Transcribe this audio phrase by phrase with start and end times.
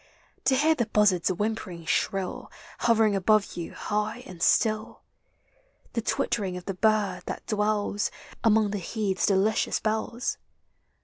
[0.45, 5.03] To hear the buzzard's whimpering shrill, Hovering above you high and si ill?
[5.93, 8.09] The twittering of the bird thai dwells
[8.43, 10.39] Among the heath's delicious bells?